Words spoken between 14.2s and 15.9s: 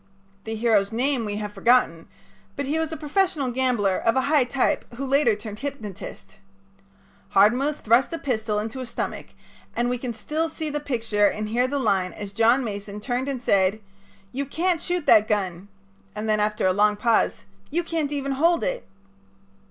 "You can't shoot that gun